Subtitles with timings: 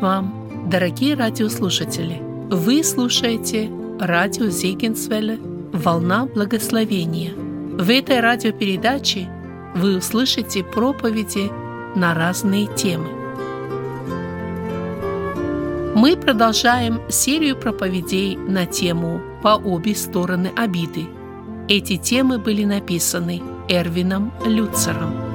[0.00, 2.20] вам, дорогие радиослушатели!
[2.50, 3.70] Вы слушаете
[4.00, 5.38] радио Зегенсвелле
[5.72, 7.32] «Волна благословения».
[7.34, 9.28] В этой радиопередаче
[9.74, 11.50] вы услышите проповеди
[11.96, 13.08] на разные темы.
[15.94, 21.06] Мы продолжаем серию проповедей на тему «По обе стороны обиды».
[21.68, 25.27] Эти темы были написаны Эрвином Люцером.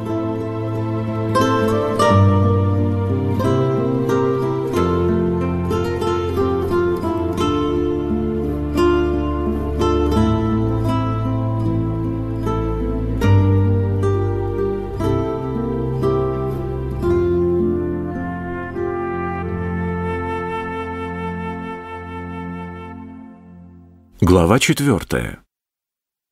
[24.44, 25.40] Глава четвертая.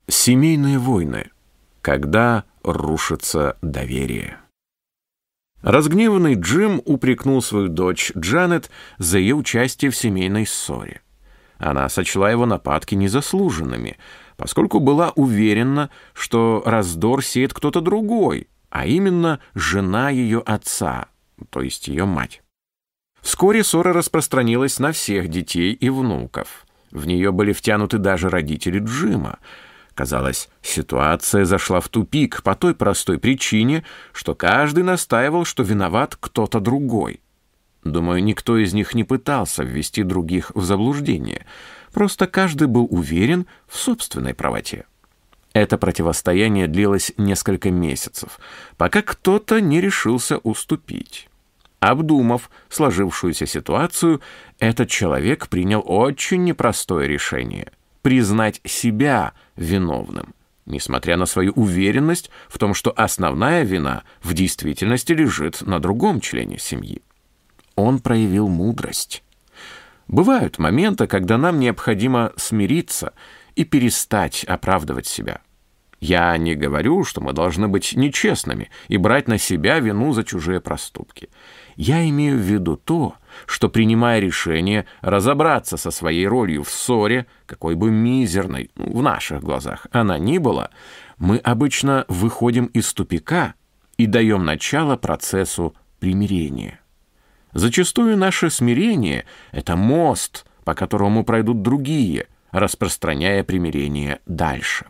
[0.10, 1.32] Семейные войны.
[1.82, 4.38] Когда рушится доверие.
[5.62, 11.04] Разгневанный Джим упрекнул свою дочь Джанет за ее участие в семейной ссоре.
[11.58, 13.98] Она сочла его нападки незаслуженными,
[14.36, 21.08] поскольку была уверена, что раздор сеет кто-то другой, а именно жена ее отца,
[21.50, 22.44] то есть ее мать.
[23.22, 29.40] Вскоре ссора распространилась на всех детей и внуков– в нее были втянуты даже родители Джима.
[29.94, 33.84] Казалось, ситуация зашла в тупик по той простой причине,
[34.14, 37.22] что каждый настаивал, что виноват кто-то другой.
[37.84, 41.46] Думаю, никто из них не пытался ввести других в заблуждение.
[41.92, 44.86] Просто каждый был уверен в собственной правоте.
[45.54, 48.40] Это противостояние длилось несколько месяцев,
[48.78, 51.28] пока кто-то не решился уступить.
[51.82, 54.22] Обдумав сложившуюся ситуацию,
[54.60, 57.72] этот человек принял очень непростое решение–
[58.04, 60.36] признать себя виновным,
[60.68, 66.60] несмотря на свою уверенность в том, что основная вина в действительности лежит на другом члене
[66.60, 67.02] семьи.
[67.76, 69.24] Он проявил мудрость.
[70.08, 73.14] Бывают моменты, когда нам необходимо смириться
[73.56, 75.42] и перестать оправдывать себя.
[76.02, 80.60] Я не говорю, что мы должны быть нечестными и брать на себя вину за чужие
[80.60, 81.30] проступки–
[81.76, 87.76] я имею в виду то, что, принимая решение разобраться со своей ролью в ссоре, какой
[87.76, 90.70] бы мизерной ну, в наших глазах она ни была,
[91.18, 93.56] мы обычно выходим из тупика
[93.98, 96.80] и даем начало процессу примирения.
[97.54, 104.86] Зачастую наше смирение— это мост, по которому пройдут другие, распространяя примирение дальше.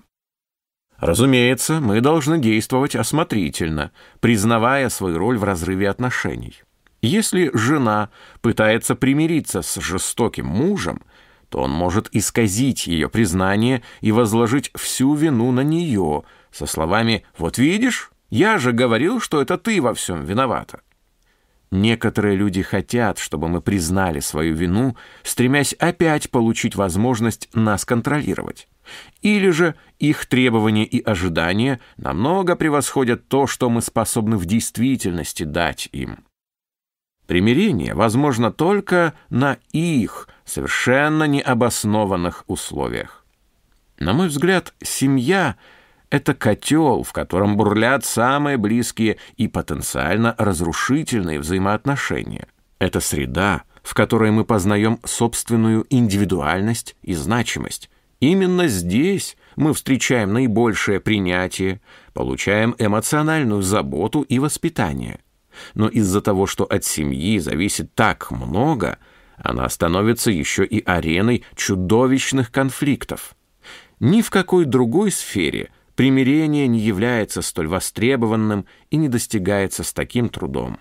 [1.01, 6.62] Разумеется, мы должны действовать осмотрительно, признавая свою роль в разрыве отношений.
[7.01, 11.01] Если жена пытается примириться с жестоким мужем,
[11.50, 17.57] то он может исказить ее признание и возложить всю вину на нее со словами «Вот
[17.57, 20.81] видишь, я же говорил, что это ты во всем виновата».
[21.72, 28.68] Некоторые люди хотят, чтобы мы признали свою вину, стремясь опять получить возможность нас контролировать.
[29.22, 35.90] Или же их требования и ожидания намного превосходят то, что мы способны в действительности дать
[35.91, 36.25] им.
[37.28, 43.25] Примирение возможно только на их совершенно необоснованных условиях.
[44.00, 45.56] На мой взгляд, семья—
[46.09, 52.47] это котел, в котором бурлят самые близкие и потенциально разрушительные взаимоотношения.
[52.80, 57.90] Это среда, в которой мы познаем собственную индивидуальность и значимость.
[58.22, 61.82] Именно здесь мы встречаем наибольшее принятие,
[62.14, 65.20] получаем эмоциональную заботу и воспитание—
[65.74, 68.98] но из-за того, что от семьи зависит так много,
[69.38, 73.36] она становится еще и ареной чудовищных конфликтов.
[74.00, 80.30] Ни в какой другой сфере примирение не является столь востребованным и не достигается с таким
[80.30, 80.80] трудом.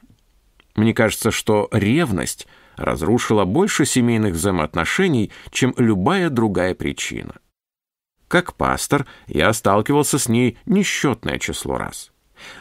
[0.75, 2.47] Мне кажется, что ревность
[2.77, 7.35] разрушила больше семейных взаимоотношений, чем любая другая причина.
[8.31, 12.13] Как пастор я сталкивался с ней несчетное число раз.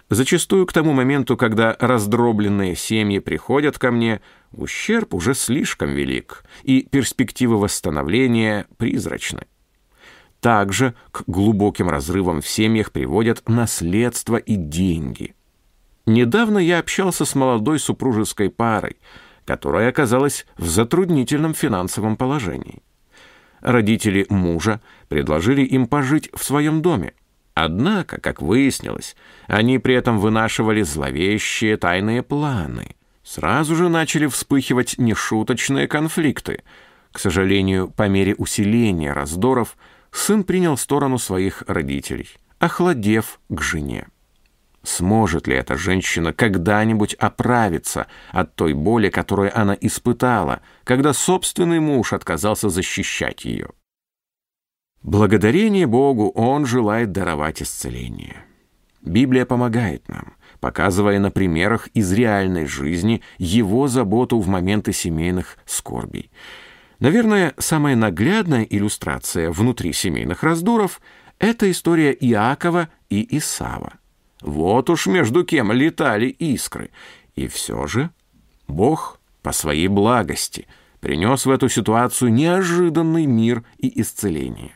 [0.09, 4.19] Зачастую к тому моменту, когда раздробленные семьи приходят ко мне,
[4.51, 9.45] ущерб уже слишком велик, и перспективы восстановления призрачны.
[10.39, 15.35] Также к глубоким разрывам в семьях приводят наследство и деньги.
[16.07, 18.97] Недавно я общался с молодой супружеской парой,
[19.45, 22.81] которая оказалась в затруднительном финансовом положении.
[23.61, 27.13] Родители мужа предложили им пожить в своем доме,
[27.61, 29.17] Однако, как выяснилось,
[29.47, 32.95] они при этом вынашивали зловещие тайные планы.
[33.21, 36.63] Сразу же начали вспыхивать нешуточные конфликты.
[37.11, 39.75] К сожалению, по мере усиления раздоров,
[40.09, 42.29] сын принял сторону своих родителей,
[42.59, 44.07] охладев к жене.
[44.83, 52.13] Сможет ли эта женщина когда-нибудь оправиться от той боли, которую она испытала, когда собственный муж
[52.13, 53.69] отказался защищать ее?
[55.03, 58.45] Благодарение Богу Он желает даровать исцеление.
[59.01, 66.31] Библия помогает нам, показывая на примерах из реальной жизни Его заботу в моменты семейных скорбей.
[66.99, 71.01] Наверное, самая наглядная иллюстрация внутри семейных раздоров–
[71.39, 73.98] это история Иакова и Исава.
[74.41, 76.91] Вот уж между кем летали искры.
[77.35, 78.09] И все же
[78.67, 80.67] Бог по своей благости
[80.99, 84.73] принес в эту ситуацию неожиданный мир и исцеление.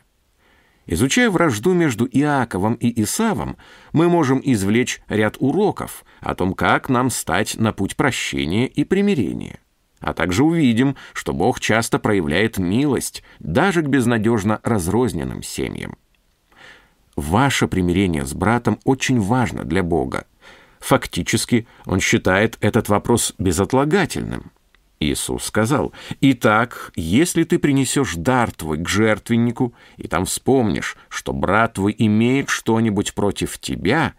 [0.86, 3.56] Изучая вражду между Иаковом и Исавом,
[3.94, 9.60] мы можем извлечь ряд уроков о том, как нам стать на путь прощения и примирения.
[10.00, 15.95] А также увидим, что Бог часто проявляет милость даже к безнадежно разрозненным семьям.
[17.15, 20.25] Ваше примирение с братом очень важно для Бога.
[20.80, 24.51] Фактически, он считает этот вопрос безотлагательным.
[25.00, 31.74] Иисус сказал, «Итак, если ты принесешь дар твой к жертвеннику, и там вспомнишь, что брат
[31.74, 34.13] твой имеет что-нибудь против тебя,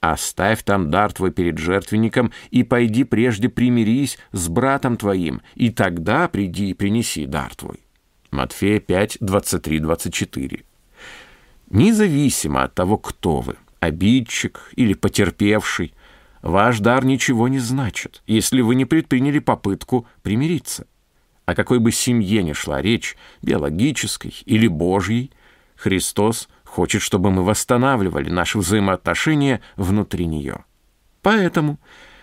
[0.00, 6.28] оставь там дар твой перед жертвенником и пойди прежде примирись с братом твоим, и тогда
[6.28, 7.80] приди и принеси дар твой».
[8.30, 10.64] Матфея 5, 23, 24.
[11.70, 15.92] Независимо от того, кто вы, обидчик или потерпевший,
[16.40, 20.86] ваш дар ничего не значит, если вы не предприняли попытку примириться.
[21.44, 25.30] О какой бы семье ни шла речь, биологической или божьей,
[25.76, 30.64] Христос хочет, чтобы мы восстанавливали наши взаимоотношения внутри нее.
[31.22, 31.78] Поэтому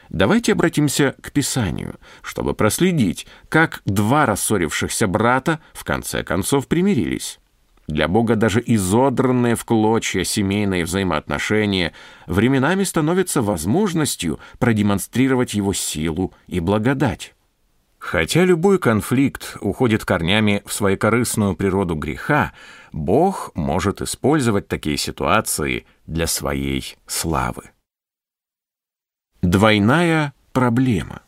[0.10, 7.40] давайте обратимся к Писанию, чтобы проследить, как два рассорившихся брата в конце концов примирились.
[7.88, 11.94] Для Бога даже изодранные в клочья семейные взаимоотношения
[12.26, 17.36] временами становятся возможностью продемонстрировать его силу и благодать.
[18.00, 22.54] Хотя любой конфликт уходит корнями в своекорыстную природу греха,
[22.92, 27.72] Бог может использовать такие ситуации для своей славы.
[29.42, 31.22] Двойная проблема.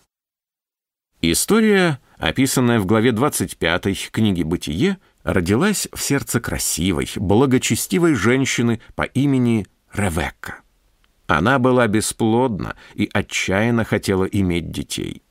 [1.22, 9.68] История, описанная в главе 25 книги «Бытие», родилась в сердце красивой, благочестивой женщины по имени
[9.94, 10.62] Ревекка.
[11.28, 15.24] Она была бесплодна и отчаянно хотела иметь детей.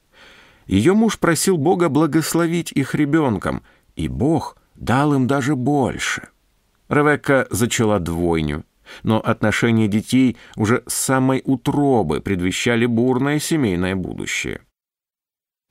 [0.66, 3.62] Ее муж просил Бога благословить их ребенком,
[3.94, 6.28] и Бог дал им даже больше.
[6.90, 8.64] Ревекка зачала двойню,
[9.02, 14.60] но отношения детей уже с самой утробы предвещали бурное семейное будущее.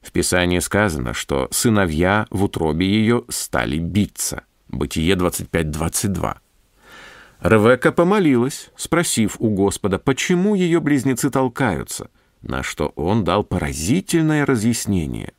[0.05, 4.43] В Писании сказано, что сыновья в утробе ее стали биться.
[4.67, 6.35] Бытие 25.22.
[7.41, 12.11] Ревекка помолилась, спросив у Господа, почему ее близнецы толкаются,
[12.43, 15.33] на что он дал поразительное разъяснение.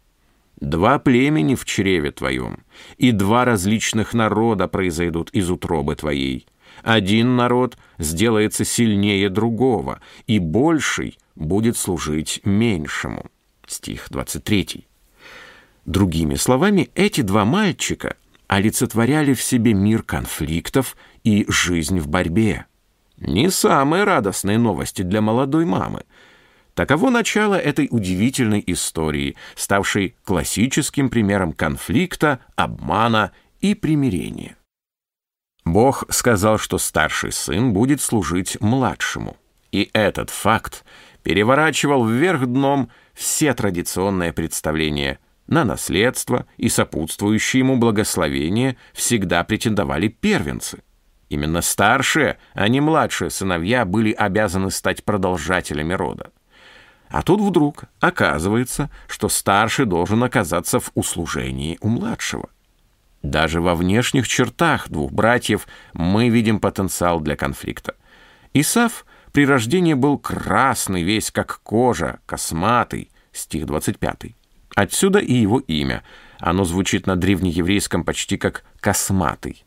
[0.61, 2.65] «Два племени в чреве твоем,
[2.97, 6.49] и два различных народа произойдут из утробы твоей.
[6.83, 13.27] Один народ сделается сильнее другого, и больший будет служить меньшему»
[13.67, 14.87] стих 23.
[15.85, 18.17] Другими словами, эти два мальчика
[18.49, 22.67] олицетворяли в себе мир конфликтов и жизнь в борьбе.
[23.19, 26.03] Не самые радостные новости для молодой мамы.
[26.75, 34.57] Таково начало этой удивительной истории, ставшей классическим примером конфликта, обмана и примирения.
[35.65, 39.37] Бог сказал, что старший сын будет служить младшему.
[39.73, 40.85] И этот факт
[41.27, 45.19] переворачивал вверх дном все традиционные представления
[45.49, 50.85] на наследство и сопутствующие ему благословения всегда претендовали первенцы.
[51.29, 56.31] Именно старшие, а не младшие сыновья были обязаны стать продолжателями рода.
[57.09, 62.51] А тут вдруг оказывается, что старший должен оказаться в услужении у младшего.
[63.25, 67.97] Даже во внешних чертах двух братьев мы видим потенциал для конфликта.
[68.55, 69.05] Исаф
[69.37, 74.35] при рождении был красный весь, как кожа, косматый, стих 25.
[74.75, 76.03] Отсюда и его имя.
[76.39, 79.63] Оно звучит на древнееврейском почти как «косматый».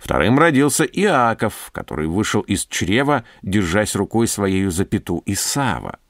[0.00, 6.00] Вторым родился Иаков, который вышел из чрева, держась рукой своей за пету Исава.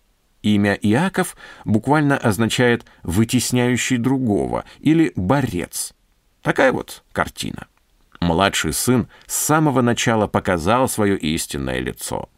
[0.40, 1.36] Имя Иаков
[1.66, 5.92] буквально означает «вытесняющий другого» или «борец».
[6.40, 7.66] Такая вот картина.
[8.22, 12.30] Младший сын с самого начала показал свое истинное лицо.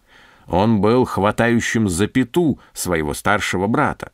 [0.46, 4.12] Он был хватающим за пету своего старшего брата.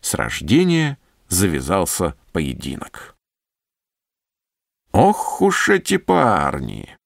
[0.00, 0.98] С рождения
[1.28, 3.16] завязался поединок.
[4.92, 6.96] Ох уж эти парни!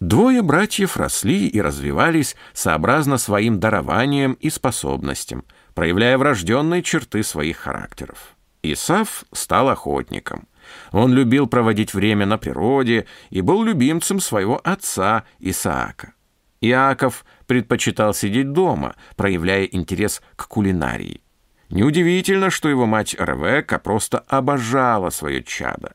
[0.00, 5.44] Двое братьев росли и развивались сообразно своим дарованием и способностям,
[5.74, 8.36] проявляя врожденные черты своих характеров.
[8.62, 10.46] Исав стал охотником.
[10.92, 16.12] Он любил проводить время на природе и был любимцем своего отца Исаака.
[16.60, 21.22] Иаков предпочитал сидеть дома, проявляя интерес к кулинарии.
[21.70, 25.94] Неудивительно, что его мать Ревекка просто обожала свое чадо.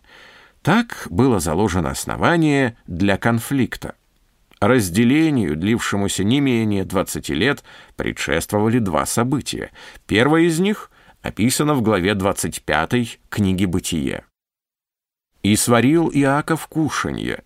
[0.61, 3.95] Так было заложено основание для конфликта.
[4.61, 7.63] Разделению, длившемуся не менее 20 лет,
[7.97, 9.71] предшествовали два события.
[10.05, 10.89] Первое из них
[11.21, 14.23] описано в главе 25 книги «Бытие».
[15.41, 17.43] «И сварил Иаков кушанье,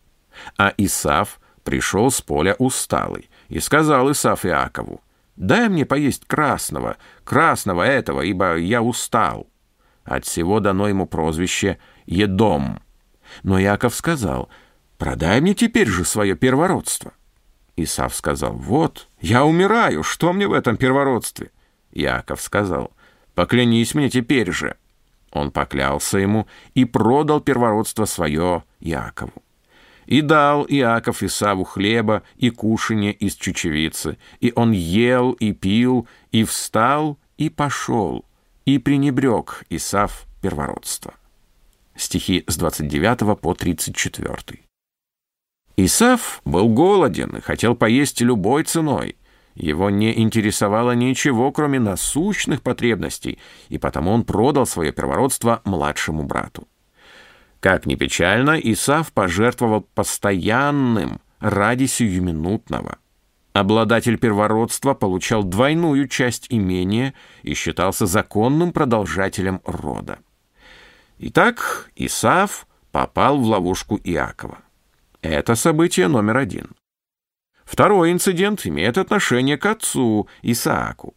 [0.58, 5.02] а Исав пришел с поля усталый, и сказал Исав Иакову,
[5.36, 6.96] «Дай мне поесть красного,
[7.26, 9.48] красного этого, ибо я устал».
[10.06, 12.80] От всего дано ему прозвище «Едом».
[13.44, 14.48] Но Иаков сказал,
[14.98, 17.12] «Продай мне теперь же свое первородство».
[17.76, 21.52] Исав сказал, «Вот, я умираю, что мне в этом первородстве?»
[21.92, 22.94] Иаков сказал,
[23.36, 24.78] «Поклянись мне теперь же».
[25.34, 29.44] Он поклялся ему и продал первородство свое Иакову.
[30.08, 36.46] И дал Иаков Исаву хлеба и кушанье из чечевицы, и он ел и пил, и
[36.46, 38.26] встал, и пошел,
[38.66, 41.14] и пренебрег Исав первородство.
[41.96, 44.60] Стихи с 29 по 34.
[45.76, 49.18] Исав был голоден и хотел поесть любой ценой.
[49.56, 56.68] Его не интересовало ничего, кроме насущных потребностей, и потому он продал свое первородство младшему брату.
[57.60, 63.00] Как ни печально, Исав пожертвовал постоянным ради сиюминутного.
[63.54, 70.20] Обладатель первородства получал двойную часть имения и считался законным продолжателем рода.
[71.18, 74.60] Итак, Исав попал в ловушку Иакова.
[75.24, 76.76] Это событие номер один.
[77.66, 81.16] Второй инцидент имеет отношение к отцу Исааку.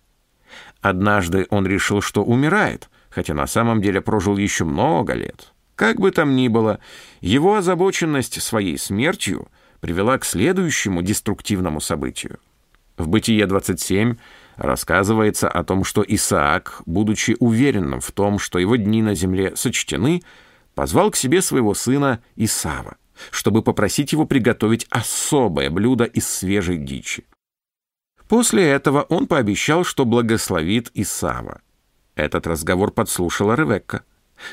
[0.81, 5.53] Однажды он решил, что умирает, хотя на самом деле прожил еще много лет.
[5.81, 6.79] Как бы там ни было,
[7.23, 9.49] его озабоченность своей смертью
[9.81, 12.39] привела к следующему деструктивному событию.
[12.99, 14.19] В «Бытие 27»
[14.57, 20.23] рассказывается о том, что Исаак, будучи уверенным в том, что его дни на земле сочтены,
[20.75, 22.99] позвал к себе своего сына Исава,
[23.31, 27.25] чтобы попросить его приготовить особое блюдо из свежей дичи.
[28.29, 31.63] После этого он пообещал, что благословит Исава.
[32.17, 34.03] Этот разговор подслушала Ревекка.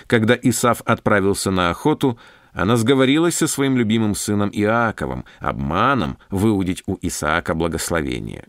[0.08, 2.20] Когда Исав отправился на охоту,
[2.54, 8.46] она сговорилась со своим любимым сыном Иаковом, обманом выудить у Исаака благословение.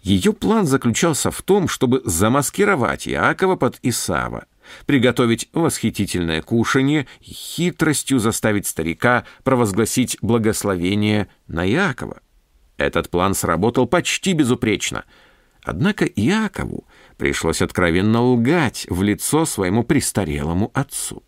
[0.00, 4.46] Ее план заключался в том, чтобы замаскировать Иакова под Исава,
[4.86, 12.20] приготовить восхитительное кушанье и хитростью заставить старика провозгласить благословение на Иакова.
[12.76, 15.04] Этот план сработал почти безупречно.
[15.62, 21.22] Однако Иакову пришлось откровенно лгать в лицо своему престарелому отцу.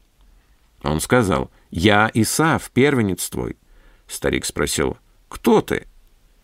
[0.82, 3.56] Он сказал, «Я Исав, первенец твой».
[4.06, 4.96] Старик спросил,
[5.28, 5.86] «Кто ты?»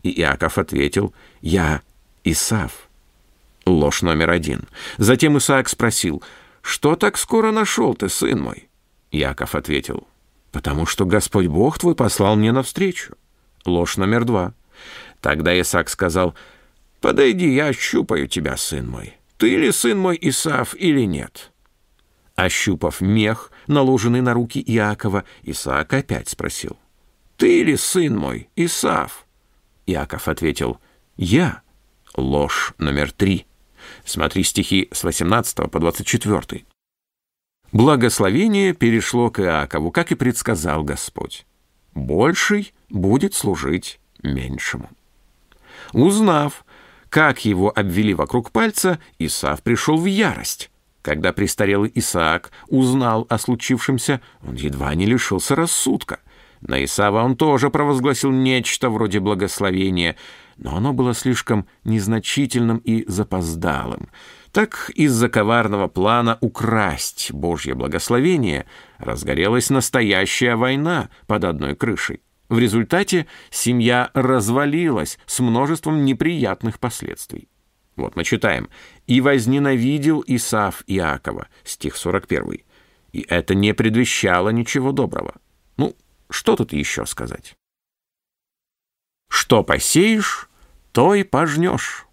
[0.03, 1.83] И Иаков ответил, «Я
[2.25, 2.89] Исав».
[3.65, 4.69] Ложь номер один.
[4.99, 6.23] Затем Исаак спросил,
[6.61, 8.69] «Что так скоро нашел ты, сын мой?»
[9.11, 10.07] Иаков ответил,
[10.53, 13.15] «Потому что Господь Бог твой послал мне навстречу».
[13.65, 14.55] Ложь номер два.
[15.21, 16.35] Тогда Исаак сказал,
[17.01, 21.53] «Подойди, я ощупаю тебя, сын мой» ты ли сын мой Исаав или нет?»
[22.35, 26.79] Ощупав мех, наложенный на руки Иакова, Исаак опять спросил,
[27.37, 29.27] «Ты ли сын мой Исаав?»
[29.85, 30.79] Иаков ответил,
[31.19, 31.61] «Я».
[32.17, 33.45] Ложь номер три.
[34.07, 36.65] Смотри стихи с 18 по 24.
[37.71, 41.45] Благословение перешло к Иакову, как и предсказал Господь.
[41.93, 44.89] Больший будет служить меньшему.
[45.93, 46.65] Узнав,
[47.15, 50.69] как его обвели вокруг пальца, Исаав пришел в ярость.
[51.01, 56.19] Когда престарелый Исаак узнал о случившемся, он едва не лишился рассудка.
[56.61, 60.17] На Исава он тоже провозгласил нечто вроде благословения,
[60.57, 64.09] но оно было слишком незначительным и запоздалым.
[64.51, 68.67] Так из-за коварного плана украсть Божье благословение
[68.99, 72.23] разгорелась настоящая война под одной крышей.
[72.49, 77.49] В результате семья развалилась с множеством неприятных последствий.
[77.97, 78.69] Вот мы читаем.
[79.07, 82.63] «И возненавидел Исаав Иакова», стих 41.
[83.13, 85.35] И это не предвещало ничего доброго.
[85.77, 85.97] Ну,
[86.29, 87.55] что тут еще сказать?
[89.31, 90.49] Что посеешь,
[90.93, 92.07] то и пожнешь.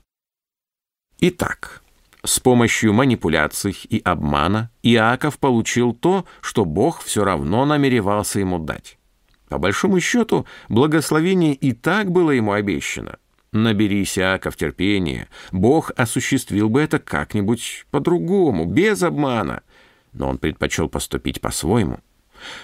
[1.20, 1.84] Итак,
[2.24, 8.98] с помощью манипуляций и обмана Иаков получил то, что Бог все равно намеревался ему дать.
[9.52, 13.18] По большому счету, благословение и так было ему обещано.
[13.52, 15.28] Наберись, Иаков, терпения.
[15.52, 19.64] Бог осуществил бы это как-нибудь по-другому, без обмана.
[20.14, 22.00] Но он предпочел поступить по-своему.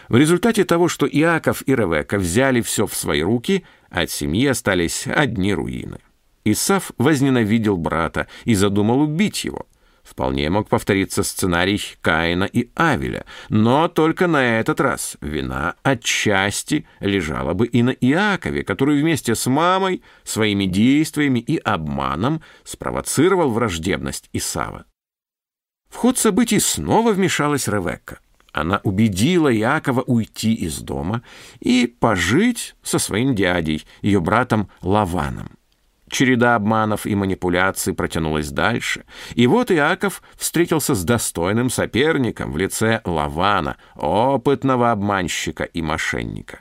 [0.07, 5.07] В результате того, что Иаков и Ревека взяли все в свои руки, от семьи остались
[5.07, 5.99] одни руины.
[6.45, 9.67] Исав возненавидел брата и задумал убить его–
[10.09, 17.53] Вполне мог повториться сценарий Каина и Авеля, но только на этот раз вина отчасти лежала
[17.53, 24.85] бы и на Иакове, который вместе с мамой своими действиями и обманом спровоцировал враждебность Исава.
[25.89, 28.19] В ход событий снова вмешалась Ревекка.
[28.53, 31.21] Она убедила Иакова уйти из дома
[31.59, 35.57] и пожить со своим дядей, ее братом Лаваном.
[36.09, 39.03] Череда обманов и манипуляций протянулась дальше,
[39.35, 46.59] и вот Иаков встретился с достойным соперником в лице Лавана, опытного обманщика и мошенника.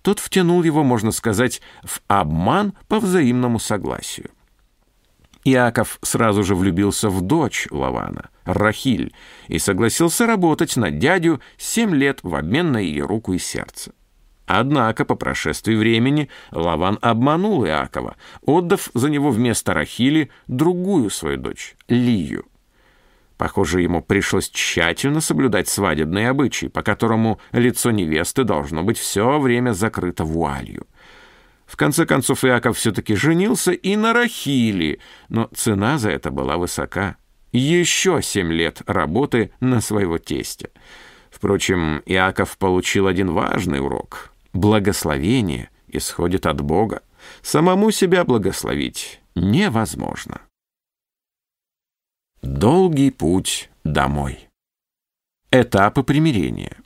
[0.00, 4.30] Тот втянул его, можно сказать, в обман по взаимному согласию.
[5.44, 9.14] Иаков сразу же влюбился в дочь Лавана, Рахиль,
[9.48, 13.92] и согласился работать на дядю семь лет в обмен на ее руку и сердце.
[14.48, 21.76] Однако по прошествии времени Лаван обманул Иакова, отдав за него вместо Рахили другую свою дочь,
[21.86, 22.46] Лию.
[23.36, 29.72] Похоже, ему пришлось тщательно соблюдать свадебные обычаи, по которому лицо невесты должно быть все время
[29.72, 30.86] закрыто вуалью.
[31.66, 37.16] В конце концов, Иаков все-таки женился и на Рахили, но цена за это была высока.
[37.52, 40.70] Еще семь лет работы на своего тестя.
[41.30, 44.32] Впрочем, Иаков получил один важный урок.
[44.52, 47.02] Благословение исходит от Бога.
[47.42, 50.42] Самому себя благословить невозможно.
[52.42, 54.48] Долгий путь домой.
[55.50, 56.76] Этапы примирения.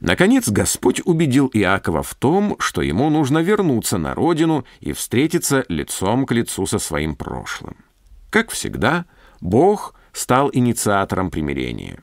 [0.00, 6.24] Наконец Господь убедил Иакова в том, что ему нужно вернуться на родину и встретиться лицом
[6.24, 7.84] к лицу со своим прошлым.
[8.30, 9.06] Как всегда,
[9.40, 12.02] Бог стал инициатором примирения.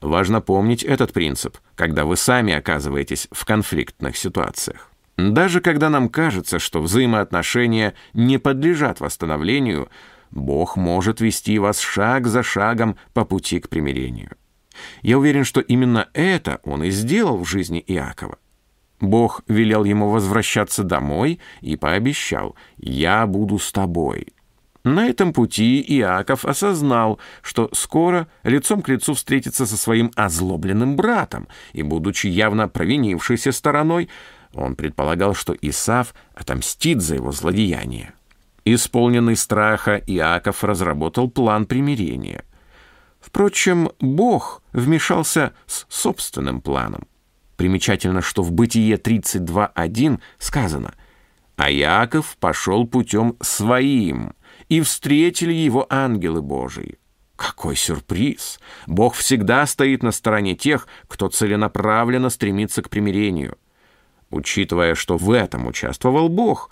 [0.00, 4.90] Важно помнить этот принцип, когда вы сами оказываетесь в конфликтных ситуациях.
[5.16, 9.88] Даже когда нам кажется, что взаимоотношения не подлежат восстановлению,
[10.30, 14.32] Бог может вести вас шаг за шагом по пути к примирению.
[15.00, 18.36] Я уверен, что именно это он и сделал в жизни Иакова.
[19.00, 24.34] Бог велел ему возвращаться домой и пообещал «Я буду с тобой».
[24.82, 31.48] На этом пути Иаков осознал, что скоро лицом к лицу встретится со своим озлобленным братом,
[31.72, 34.08] и, будучи явно провинившейся стороной,
[34.54, 38.14] он предполагал, что Исав отомстит за его злодеяние.
[38.64, 42.44] Исполненный страха, Иаков разработал план примирения.
[43.20, 47.06] Впрочем, Бог вмешался с собственным планом.
[47.56, 50.94] Примечательно, что в Бытие 32.1 сказано
[51.56, 54.32] «А Иаков пошел путем своим»
[54.70, 56.98] и встретили его ангелы Божии.
[57.36, 58.60] Какой сюрприз!
[58.86, 63.58] Бог всегда стоит на стороне тех, кто целенаправленно стремится к примирению.
[64.30, 66.70] Учитывая, что в этом участвовал Бог,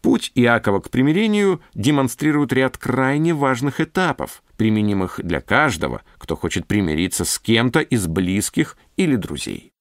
[0.00, 7.24] путь Иакова к примирению демонстрирует ряд крайне важных этапов, применимых для каждого, кто хочет примириться
[7.24, 9.72] с кем-то из близких или друзей.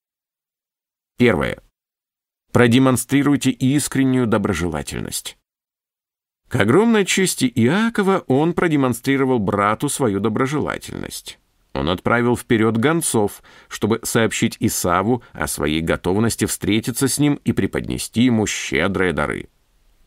[1.17, 1.61] Первое.
[2.51, 5.38] Продемонстрируйте искреннюю доброжелательность.
[6.49, 11.37] К огромной чести Иакова он продемонстрировал брату свою доброжелательность.
[11.73, 18.23] Он отправил вперед гонцов, чтобы сообщить Исаву о своей готовности встретиться с ним и преподнести
[18.23, 19.47] ему щедрые дары.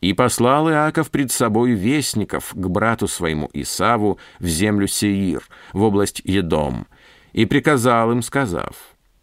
[0.01, 6.21] И послал Иаков пред собой вестников к брату своему Исаву в землю Сеир, в область
[6.25, 6.87] Едом,
[7.31, 8.75] и приказал им, сказав,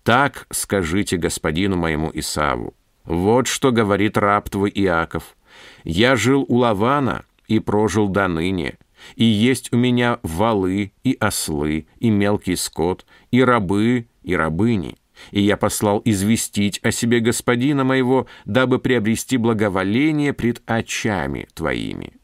[0.05, 2.73] «Так скажите господину моему Исаву,
[3.05, 5.37] вот что говорит раб твой Иаков,
[5.85, 8.79] я жил у Лавана и прожил до ныне,
[9.17, 14.97] и есть у меня валы и ослы, и мелкий скот, и рабы, и рабыни.
[15.33, 22.15] И я послал известить о себе господина моего, дабы приобрести благоволение пред очами твоими».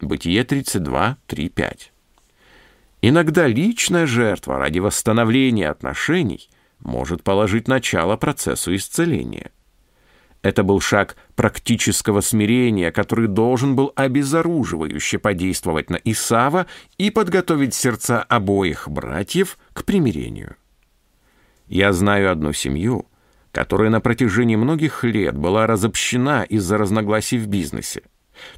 [0.00, 1.92] Бытие 32, 3, 5.
[3.02, 6.48] Иногда личная жертва ради восстановления отношений
[6.80, 9.52] может положить начало процессу исцеления.
[10.42, 16.66] Это был шаг практического смирения, который должен был обезоруживающе подействовать на Исава
[16.98, 20.56] и подготовить сердца обоих братьев к примирению.
[21.68, 23.06] Я знаю одну семью,
[23.52, 28.02] которая на протяжении многих лет была разобщена из-за разногласий в бизнесе.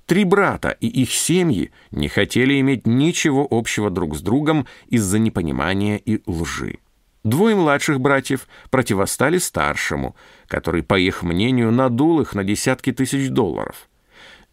[0.06, 5.96] Три брата и их семьи не хотели иметь ничего общего друг с другом из-за непонимания
[5.96, 6.78] и лжи.
[7.24, 10.14] Двое младших братьев противостали старшему,
[10.46, 13.88] который, по их мнению, надул их на десятки тысяч долларов.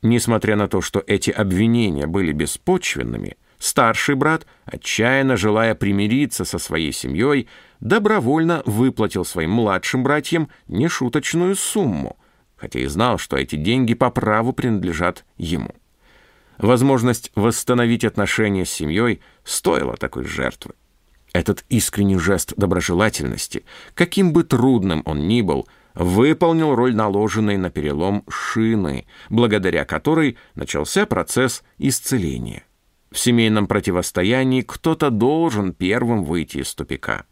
[0.01, 6.93] Несмотря на то, что эти обвинения были беспочвенными, старший брат, отчаянно желая примириться со своей
[6.93, 7.49] семьей,
[7.81, 12.17] добровольно выплатил своим младшим братьям нешуточную сумму,
[12.55, 15.75] хотя и знал, что эти деньги по праву принадлежат ему.
[16.57, 20.73] Возможность восстановить отношения с семьей стоила такой жертвы.
[21.34, 23.63] Этот искренний жест доброжелательности,
[23.94, 31.06] каким бы трудным он ни был, выполнил роль наложенной на перелом шины, благодаря которой начался
[31.06, 32.63] процесс исцеления.
[33.12, 37.26] В семейном противостоянии кто-то должен первым выйти из тупика.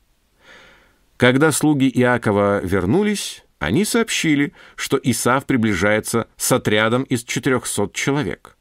[1.18, 8.58] Когда слуги Иакова вернулись, они сообщили, что Исав приближается с отрядом из 400 человек.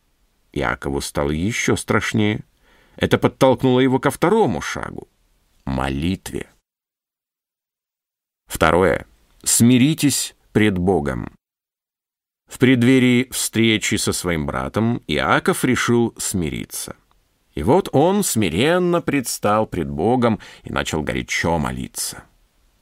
[0.53, 2.41] Иакову стало еще страшнее.
[2.97, 5.07] Это подтолкнуло его ко второму шагу—
[5.69, 6.49] молитве.
[8.47, 9.07] Второе.
[9.45, 11.33] Смиритесь пред Богом.
[12.49, 16.97] В преддверии встречи со своим братом Иаков решил смириться.
[17.55, 22.25] И вот он смиренно предстал пред Богом и начал горячо молиться.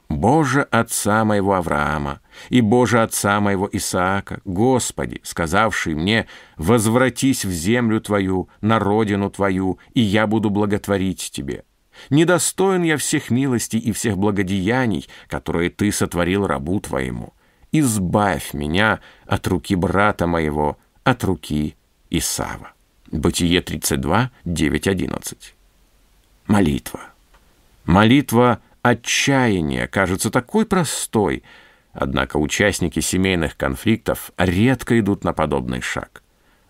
[0.09, 8.01] «Боже отца моего Авраама и Боже отца моего Исаака, Господи, сказавший мне, возвратись в землю
[8.01, 11.65] Твою, на родину Твою, и я буду благотворить Тебе.
[12.11, 17.33] Недостоин я всех милостей и всех благодеяний, которые Ты сотворил рабу Твоему.
[17.73, 21.77] Избавь меня от руки брата моего, от руки
[22.11, 22.73] Исава».
[23.11, 25.55] Бытие 32, 9, 11.
[26.47, 27.01] Молитва.
[27.85, 31.45] Молитва отчаяния кажется такой простой,
[31.93, 36.23] однако участники семейных конфликтов редко идут на подобный шаг.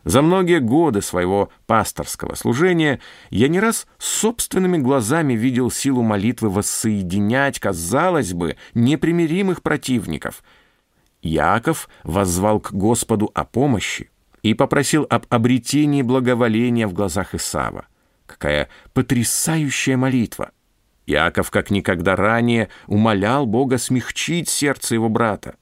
[0.06, 7.58] За многие годы своего пасторского служения я не раз собственными глазами видел силу молитвы воссоединять,
[7.58, 10.44] казалось бы, непримиримых противников.
[11.22, 14.08] Яков воззвал к Господу о помощи,
[14.42, 17.86] и попросил об обретении благоволения в глазах Исава.
[18.26, 20.52] Какая потрясающая молитва!
[21.06, 25.56] Иаков, как никогда ранее, умолял Бога смягчить сердце его брата.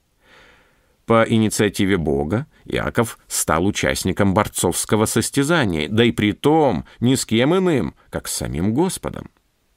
[1.05, 7.55] По инициативе Бога Иаков стал участником борцовского состязания, да и при том ни с кем
[7.55, 9.29] иным, как с самим Господом.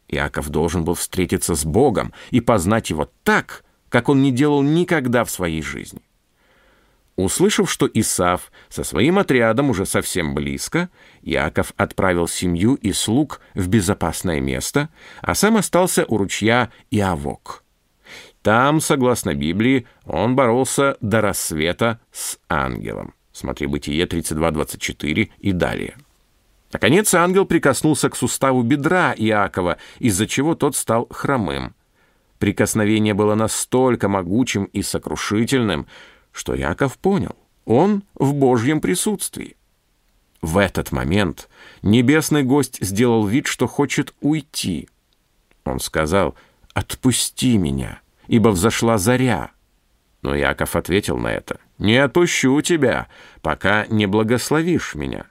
[0.09, 5.25] Иаков должен был встретиться с Богом и познать его так, как он не делал никогда
[5.25, 6.01] в своей жизни.
[7.17, 10.89] Услышав, что Исав со своим отрядом уже совсем близко,
[11.21, 14.89] Яков отправил семью и слуг в безопасное место,
[15.21, 17.65] а сам остался у ручья Иавок.
[18.43, 23.15] Там, согласно Библии, он боролся до рассвета с ангелом.
[23.33, 25.97] Смотри Бытие 32.24 и далее.
[26.73, 31.75] Наконец ангел прикоснулся к суставу бедра Иакова, из-за чего тот стал хромым.
[32.39, 35.87] Прикосновение было настолько могучим и сокрушительным,
[36.31, 39.57] что Яков понял, он в Божьем присутствии.
[40.41, 41.49] В этот момент
[41.83, 44.89] небесный гость сделал вид, что хочет уйти.
[45.65, 46.37] Он сказал
[46.75, 49.51] «Отпусти меня, ибо взошла заря».
[50.23, 53.09] Но Яков ответил на это «Не отпущу тебя,
[53.43, 55.27] пока не благословишь меня».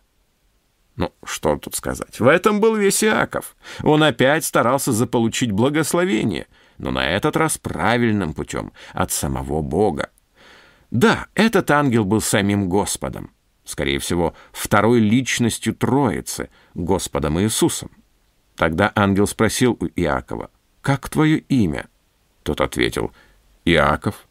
[0.98, 2.20] Ну, что тут сказать?
[2.20, 3.56] В этом был весь Иаков.
[3.84, 6.48] Он опять старался заполучить благословение,
[6.80, 10.10] но на этот раз правильным путем, от самого Бога.
[10.90, 13.32] Да, этот ангел был самим Господом,
[13.64, 17.92] скорее всего, второй личностью Троицы, Господом Иисусом.
[18.56, 20.50] Тогда ангел спросил у Иакова,
[20.82, 21.88] «Как твое имя?»
[22.48, 23.12] Тот ответил,
[23.66, 24.26] «Иаков».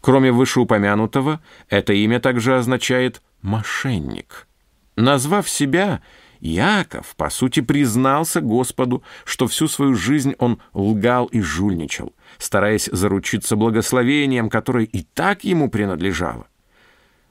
[0.00, 4.48] Кроме вышеупомянутого, это имя также означает «мошенник».
[4.96, 6.02] Назвав себя,
[6.40, 13.54] Иаков, по сути, признался Господу, что всю свою жизнь он лгал и жульничал, стараясь заручиться
[13.54, 16.48] благословением, которое и так ему принадлежало.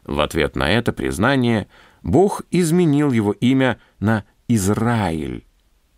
[0.06, 1.68] В ответ на это признание
[2.04, 5.44] Бог изменил его имя на Израиль.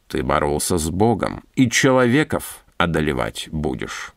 [0.08, 4.14] Ты боролся с Богом, и человеков одолевать будешь.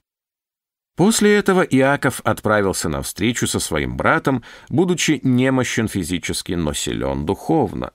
[0.96, 7.92] После этого Иаков отправился на встречу со своим братом, будучи немощен физически, но силен духовно.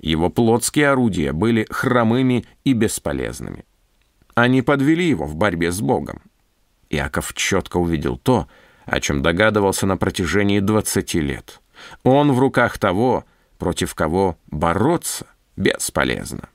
[0.00, 3.64] Его плотские орудия были хромыми и бесполезными.
[4.34, 6.22] Они подвели его в борьбе с Богом.
[6.90, 8.48] Иаков четко увидел то,
[8.84, 11.60] о чем догадывался на протяжении 20 лет.
[12.02, 13.24] Он в руках того,
[13.58, 16.48] против кого бороться бесполезно.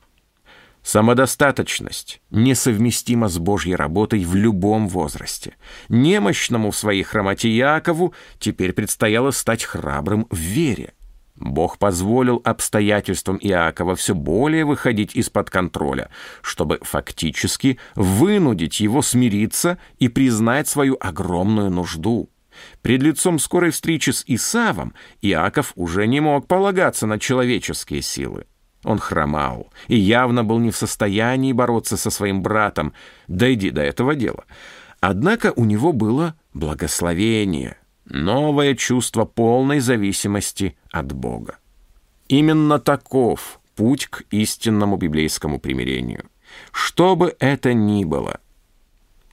[0.87, 5.57] Самодостаточность несовместима с Божьей работой в любом возрасте.
[5.89, 10.93] Немощному в своей хромоте Якову теперь предстояло стать храбрым в вере.
[11.35, 16.09] Бог позволил обстоятельствам Иакова все более выходить из-под контроля,
[16.41, 22.29] чтобы фактически вынудить его смириться и признать свою огромную нужду.
[22.81, 28.45] Пред лицом скорой встречи с Исавом Иаков уже не мог полагаться на человеческие силы.
[28.87, 32.93] Он хромал и явно был не в состоянии бороться со своим братом,
[33.27, 34.45] дойди до этого дела.
[35.01, 41.57] Однако у него было благословение, новое чувство полной зависимости от Бога.
[42.29, 46.23] Именно таков путь к истинному библейскому примирению.
[46.71, 48.39] Что бы это ни было,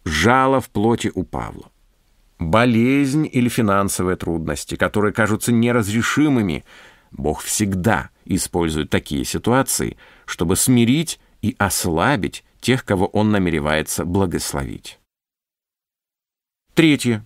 [0.04, 1.70] жало в плоти у Павла,
[2.40, 6.64] болезнь или финансовые трудности, которые кажутся неразрешимыми,
[7.14, 9.96] Бог всегда использует такие ситуации,
[10.26, 14.98] чтобы смирить и ослабить тех, кого Он намеревается благословить.
[16.74, 17.24] Третье.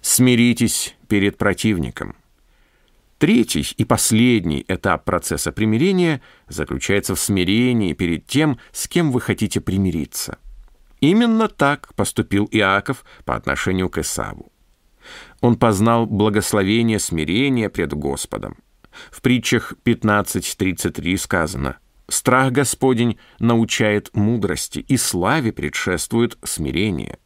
[0.00, 2.16] Смиритесь перед противником.
[3.18, 9.60] Третий и последний этап процесса примирения заключается в смирении перед тем, с кем вы хотите
[9.60, 10.38] примириться.
[10.98, 14.50] Именно так поступил Иаков по отношению к Исаву.
[15.40, 18.56] Он познал благословение смирения пред Господом.
[19.10, 21.78] В притчах 15.33 сказано
[22.08, 27.18] «Страх Господень научает мудрости, и славе предшествует смирение».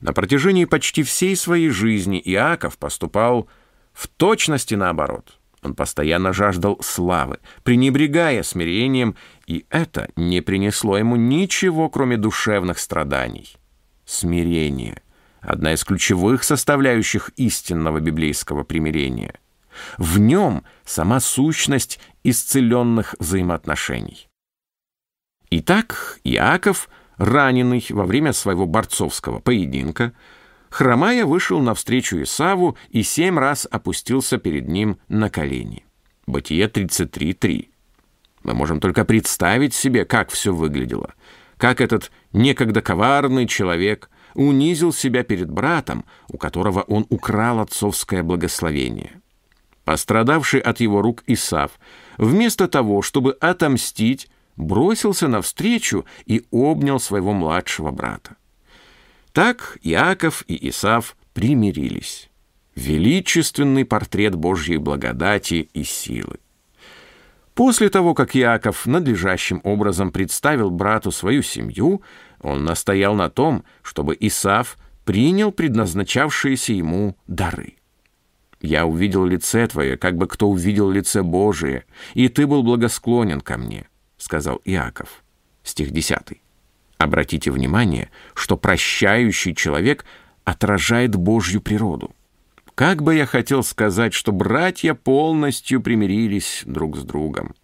[0.00, 3.48] На протяжении почти всей своей жизни Иаков поступал
[3.92, 5.38] в точности наоборот.
[5.62, 13.56] Он постоянно жаждал славы, пренебрегая смирением, и это не принесло ему ничего, кроме душевных страданий.
[14.04, 15.02] Смирение—
[15.40, 19.34] одна из ключевых составляющих истинного библейского примирения.
[19.96, 24.28] В нем сама сущность исцеленных взаимоотношений.
[25.50, 26.88] Итак, Иаков—
[27.18, 30.12] раненый во время своего борцовского поединка,
[30.70, 35.84] хромая вышел навстречу Исаву и семь раз опустился перед ним на колени.
[36.26, 37.68] Бытие 33.3.
[38.44, 41.14] Мы можем только представить себе, как все выглядело,
[41.56, 49.20] как этот некогда коварный человек унизил себя перед братом, у которого он украл отцовское благословение.
[49.88, 51.70] Пострадавший от его рук Исав,
[52.18, 58.36] вместо того, чтобы отомстить, бросился навстречу и обнял своего младшего брата.
[59.32, 62.28] Так Иаков и Исав примирились.
[62.74, 66.36] Величественный портрет Божьей благодати и силы.
[67.54, 72.02] После того, как Иаков надлежащим образом представил брату свою семью,
[72.42, 77.77] он настоял на том, чтобы Исав принял предназначавшиеся ему дары.
[78.60, 83.56] «Я увидел лице твое, как бы кто увидел лице Божие, и ты был благосклонен ко
[83.56, 85.24] мне сказал Иаков.
[85.62, 86.40] Стих 10.
[86.98, 90.04] Обратите внимание, что прощающий человек
[90.44, 92.14] отражает Божью природу.
[92.74, 97.54] Как бы я хотел сказать, что братья полностью примирились друг с другом.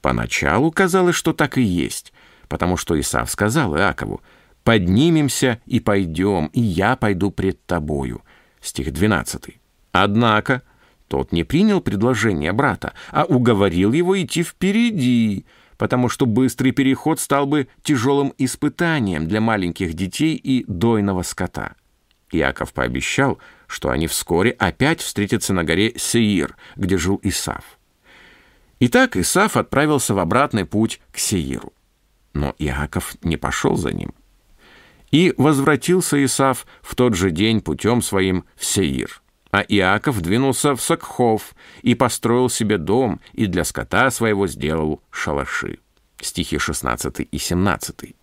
[0.00, 2.12] Поначалу казалось, что так и есть,
[2.48, 4.20] потому что Исав сказал Иакову,
[4.64, 8.22] «Поднимемся и пойдем, и я пойду пред тобою».
[8.60, 9.61] Стих 12.
[9.92, 10.62] Однако
[11.08, 15.44] тот не принял предложение брата, а уговорил его идти впереди,
[15.76, 21.74] потому что быстрый переход стал бы тяжелым испытанием для маленьких детей и дойного скота.
[22.30, 27.78] Яков пообещал, что они вскоре опять встретятся на горе Сеир, где жил Исав.
[28.80, 31.72] Итак, Исав отправился в обратный путь к Сеиру.
[32.32, 34.14] Но Иаков не пошел за ним.
[35.10, 39.21] И возвратился Исав в тот же день путем своим в Сеир.
[39.52, 45.78] А Иаков двинулся в Сакхов и построил себе дом, и для скота своего сделал шалаши.
[46.20, 48.14] Стихи 16 и 17.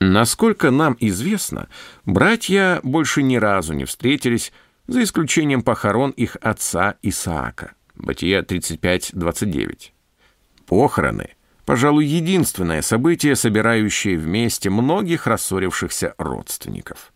[0.00, 1.68] Насколько нам известно,
[2.04, 4.52] братья больше ни разу не встретились,
[4.88, 7.74] за исключением похорон их отца Исаака.
[7.94, 9.92] Бытие 35-29.
[10.66, 11.30] Похороны–
[11.64, 17.12] пожалуй, единственное событие, собирающее вместе многих рассорившихся родственников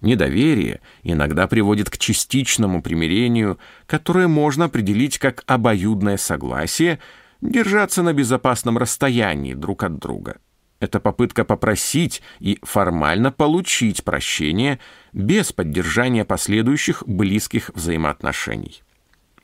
[0.00, 7.00] Недоверие иногда приводит к частичному примирению, которое можно определить как обоюдное согласие
[7.42, 10.38] держаться на безопасном расстоянии друг от друга.
[10.78, 14.80] Это попытка попросить и формально получить прощение
[15.12, 18.82] без поддержания последующих близких взаимоотношений.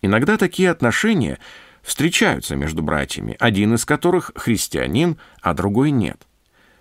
[0.01, 1.38] Иногда такие отношения
[1.83, 6.27] встречаются между братьями, один из которых христианин, а другой нет.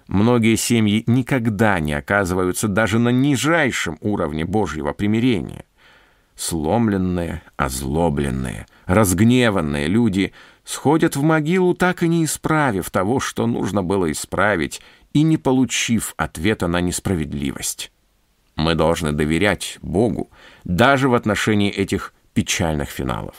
[0.07, 5.65] Многие семьи никогда не оказываются даже на нижайшем уровне Божьего примирения.
[6.35, 14.11] Сломленные, озлобленные, разгневанные люди сходят в могилу, так и не исправив того, что нужно было
[14.11, 14.81] исправить,
[15.13, 17.91] и не получив ответа на несправедливость.
[18.55, 20.29] Мы должны доверять Богу
[20.65, 23.35] даже в отношении этих печальных финалов.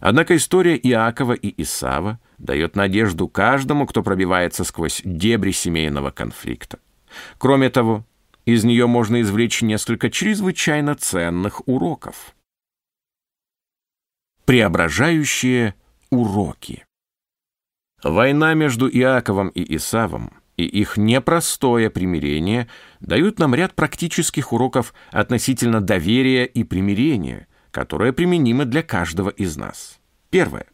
[0.00, 6.78] Однако история Иакова и Исава дает надежду каждому, кто пробивается сквозь дебри семейного конфликта.
[7.38, 8.04] Кроме того,
[8.46, 12.34] из нее можно извлечь несколько чрезвычайно ценных уроков.
[14.44, 15.74] Преображающие
[16.10, 16.84] уроки.
[18.02, 22.68] Война между Иаковом и Исавом и их непростое примирение
[23.00, 30.00] дают нам ряд практических уроков относительно доверия и примирения, которые применимы для каждого из нас.
[30.28, 30.66] Первое.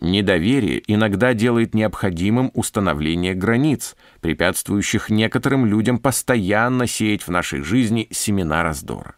[0.00, 8.62] Недоверие иногда делает необходимым установление границ, препятствующих некоторым людям постоянно сеять в нашей жизни семена
[8.62, 9.16] раздора.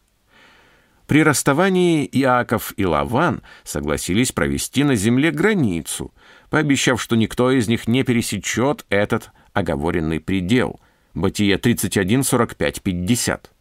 [1.06, 6.12] При расставании Иаков и Лаван согласились провести на земле границу,
[6.50, 10.80] пообещав, что никто из них не пересечет этот оговоренный предел.
[11.14, 13.52] Бытие 31, 45, 50.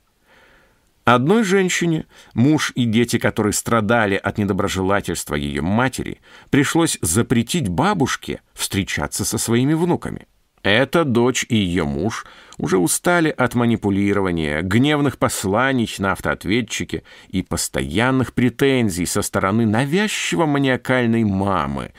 [1.14, 9.26] Одной женщине, муж и дети которые страдали от недоброжелательства ее матери, пришлось запретить бабушке встречаться
[9.26, 10.28] со своими внуками.
[10.64, 12.26] Эта дочь и ее муж
[12.58, 21.26] уже устали от манипулирования, гневных посланий на автоответчике и постоянных претензий со стороны навязчиво маниакальной
[21.26, 21.92] мамы,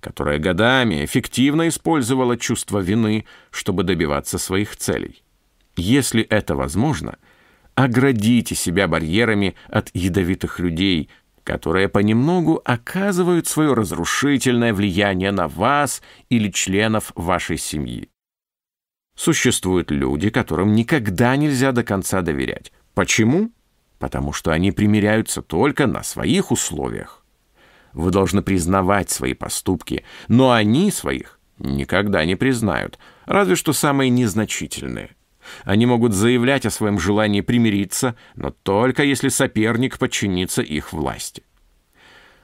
[0.00, 5.22] которая годами эффективно использовала чувство вины, чтобы добиваться своих целей.
[5.74, 7.16] Если это возможно,
[7.78, 11.08] оградите себя барьерами от ядовитых людей,
[11.44, 18.08] которые понемногу оказывают свое разрушительное влияние на вас или членов вашей семьи.
[19.14, 22.72] Существуют люди, которым никогда нельзя до конца доверять.
[22.94, 23.52] Почему?
[24.00, 27.24] Потому что они примиряются только на своих условиях.
[27.92, 35.10] Вы должны признавать свои поступки, но они своих никогда не признают, разве что самые незначительные.
[35.64, 41.42] Они могут заявлять о своем желании примириться, но только если соперник подчинится их власти.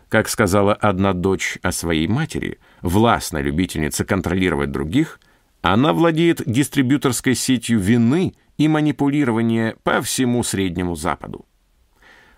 [0.08, 5.18] Как сказала одна дочь о своей матери, властная любительница контролировать других,
[5.60, 11.46] она владеет дистрибьюторской сетью вины и манипулирования по всему Среднему Западу.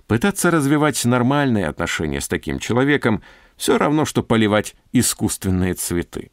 [0.07, 3.23] Пытаться развивать нормальные отношения с таким человеком
[3.57, 6.31] все равно, что поливать искусственные цветы.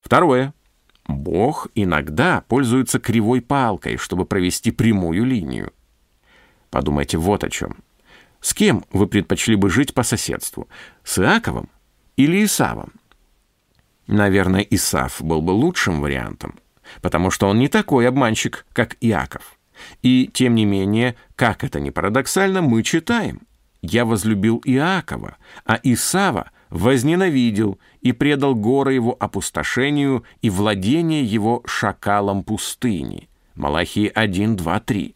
[0.00, 0.54] Второе.
[1.06, 5.72] Бог иногда пользуется кривой палкой, чтобы провести прямую линию.
[6.70, 7.78] Подумайте вот о чем.
[8.40, 10.68] С кем вы предпочли бы жить по соседству?
[11.04, 11.68] С Иаковом
[12.16, 12.92] или Исавом?
[14.06, 16.58] Наверное, Исав был бы лучшим вариантом,
[17.00, 19.58] потому что он не такой обманщик, как Иаков.
[20.02, 23.42] И, тем не менее, как это ни парадоксально, мы читаем.
[23.82, 32.42] «Я возлюбил Иакова, а Исава возненавидел и предал горы его опустошению и владение его шакалом
[32.42, 33.28] пустыни».
[33.54, 35.14] Малахии 1, 2, 3.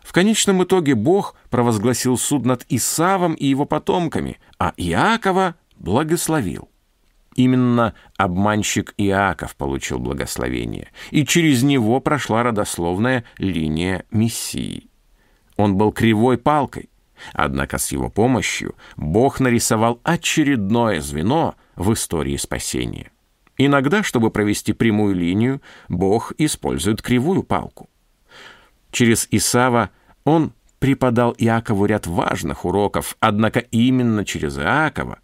[0.00, 6.68] В конечном итоге Бог провозгласил суд над Исавом и его потомками, а Иакова благословил.
[7.34, 14.88] Именно обманщик Иаков получил благословение, и через него прошла родословная линия Мессии.
[15.56, 16.88] Он был кривой палкой,
[17.32, 23.10] однако с его помощью Бог нарисовал очередное звено в истории спасения.
[23.58, 27.88] Иногда, чтобы провести прямую линию, Бог использует кривую палку.
[28.90, 29.90] Через Исава
[30.24, 35.20] он преподал Иакову ряд важных уроков, однако именно через Иакова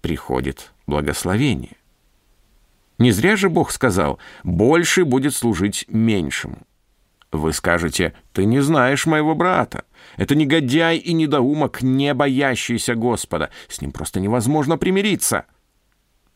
[0.00, 1.76] приходит благословение.
[2.98, 6.58] Не зря же Бог сказал, больше будет служить меньшему.
[7.32, 9.84] Вы скажете, ты не знаешь моего брата.
[10.16, 13.50] Это негодяй и недоумок, не боящийся Господа.
[13.68, 15.44] С ним просто невозможно примириться.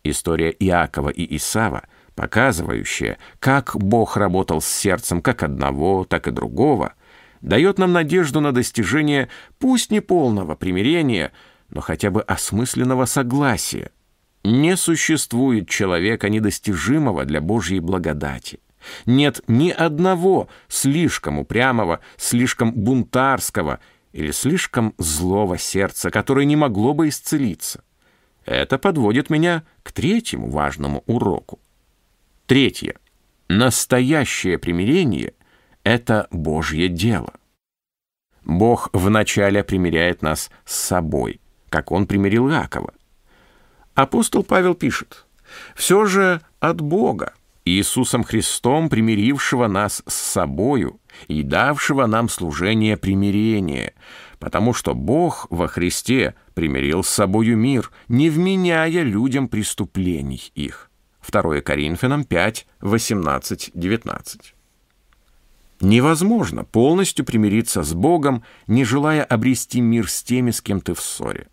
[0.04, 6.94] История Иакова и Исава, показывающая, как Бог работал с сердцем как одного, так и другого,
[7.40, 9.28] дает нам надежду на достижение
[9.58, 11.32] пусть не полного примирения,
[11.70, 13.90] но хотя бы осмысленного согласия.
[14.44, 18.60] Не существует человека недостижимого для Божьей благодати.
[19.06, 23.80] Нет ни одного слишком упрямого, слишком бунтарского
[24.12, 27.82] или слишком злого сердца, которое не могло бы исцелиться.
[28.44, 31.60] Это подводит меня к третьему важному уроку.
[32.46, 32.96] Третье.
[33.48, 35.34] Настоящее примирение—
[35.82, 37.34] это Божье дело.
[38.44, 41.40] Бог вначале примиряет нас с собой,
[41.70, 42.92] как Он примирил Иакова.
[43.94, 45.26] Апостол Павел пишет,
[45.74, 47.34] «Все же от Бога,
[47.64, 53.94] Иисусом Христом, примирившего нас с собою и давшего нам служение примирения,
[54.38, 60.90] потому что Бог во Христе примирил с собою мир, не вменяя людям преступлений их».
[61.30, 64.54] 2 Коринфянам 5, 18, 19.
[65.80, 71.00] Невозможно полностью примириться с Богом, не желая обрести мир с теми, с кем ты в
[71.00, 71.48] ссоре.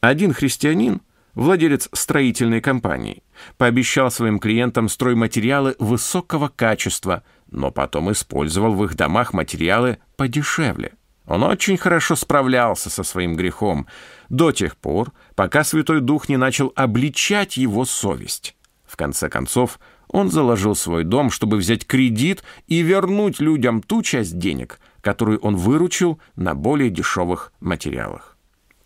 [0.00, 1.00] Один христианин,
[1.34, 3.22] владелец строительной компании,
[3.56, 10.92] пообещал своим клиентам стройматериалы высокого качества, но потом использовал в их домах материалы подешевле.
[11.26, 13.86] Он очень хорошо справлялся со своим грехом
[14.30, 18.56] до тех пор, пока Святой Дух не начал обличать его совесть.
[18.86, 19.78] В конце концов,
[20.08, 25.56] он заложил свой дом, чтобы взять кредит и вернуть людям ту часть денег, которую он
[25.56, 28.38] выручил на более дешевых материалах.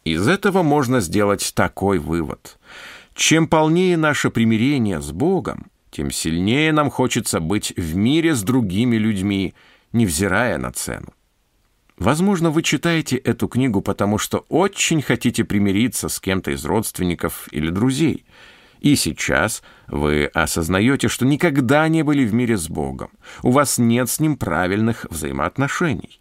[0.04, 2.58] Из этого можно сделать такой вывод.
[3.14, 8.96] Чем полнее наше примирение с Богом, тем сильнее нам хочется быть в мире с другими
[8.96, 9.54] людьми,
[9.92, 11.12] невзирая на цену.
[11.98, 17.68] Возможно, вы читаете эту книгу, потому что очень хотите примириться с кем-то из родственников или
[17.70, 18.24] друзей.
[18.80, 23.10] И сейчас вы осознаете, что никогда не были в мире с Богом.
[23.42, 26.18] У вас нет с Ним правильных взаимоотношений.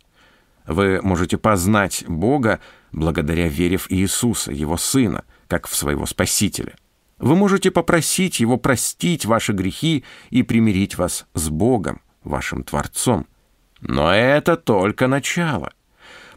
[0.68, 2.60] Вы можете познать Бога
[2.92, 6.76] благодаря вере в Иисуса, Его Сына, как в своего Спасителя.
[7.22, 13.28] Вы можете попросить Его простить ваши грехи и примирить вас с Богом, вашим Творцом.
[13.80, 15.72] Но это только начало.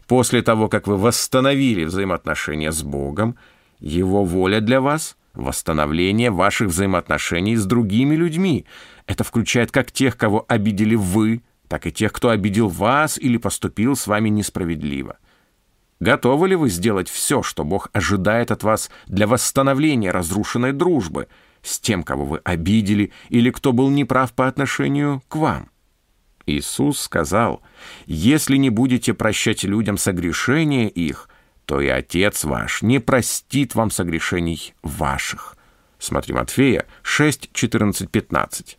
[0.07, 3.35] После того, как вы восстановили взаимоотношения с Богом,
[3.79, 8.65] Его воля для вас— восстановление ваших взаимоотношений с другими людьми.
[9.07, 13.95] Это включает как тех, кого обидели вы, так и тех, кто обидел вас или поступил
[13.95, 15.17] с вами несправедливо.
[16.05, 21.27] Готовы ли вы сделать все, что Бог ожидает от вас для восстановления разрушенной дружбы
[21.63, 25.71] с тем, кого вы обидели или кто был неправ по отношению к вам?
[26.45, 27.63] Иисус сказал,
[28.05, 31.27] «Если не будете прощать людям согрешения их,
[31.65, 35.57] то и Отец ваш не простит вам согрешений ваших».
[35.97, 38.77] Смотри Матфея 6, 14, 15.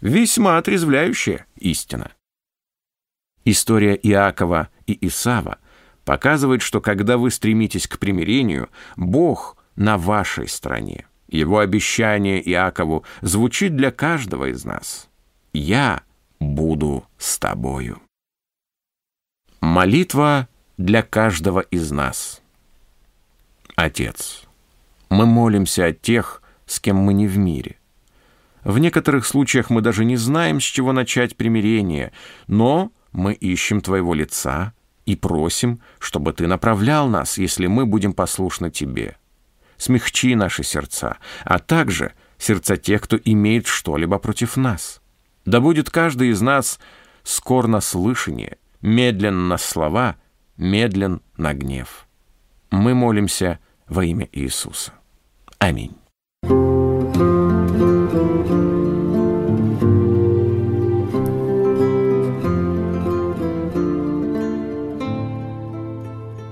[0.00, 2.10] Весьма отрезвляющая истина.
[3.44, 5.60] История Иакова и Исава
[6.10, 11.06] показывает, что когда вы стремитесь к примирению, Бог на вашей стороне.
[11.28, 15.08] Его обещание Иакову звучит для каждого из нас.
[15.52, 16.02] «Я
[16.40, 18.02] буду с тобою».
[19.60, 22.42] Молитва для каждого из нас.
[23.76, 24.48] Отец,
[25.10, 27.76] мы молимся о тех, с кем мы не в мире.
[28.64, 32.10] В некоторых случаях мы даже не знаем, с чего начать примирение,
[32.48, 34.74] но мы ищем Твоего лица
[35.06, 39.16] и просим, чтобы Ты направлял нас, если мы будем послушны Тебе.
[39.76, 45.00] Смягчи наши сердца, а также сердца тех, кто имеет что-либо против нас.
[45.44, 46.78] Да будет каждый из нас
[47.22, 50.16] скор на слышание, медлен на слова,
[50.56, 52.06] медлен на гнев.
[52.70, 54.92] Мы молимся во имя Иисуса.
[55.58, 55.99] Аминь.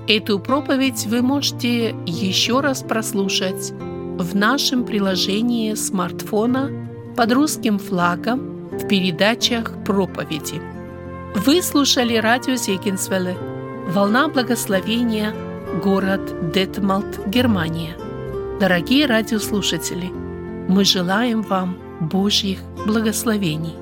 [0.09, 6.71] Эту проповедь вы можете еще раз прослушать в нашем приложении смартфона
[7.15, 10.59] под русским флагом в передачах проповеди.
[11.35, 13.37] Вы слушали радио Зегенсвелле
[13.89, 15.31] «Волна благословения»,
[15.83, 17.95] город Детмалт, Германия.
[18.59, 20.09] Дорогие радиослушатели,
[20.67, 22.57] мы желаем вам Божьих
[22.87, 23.75] благословений.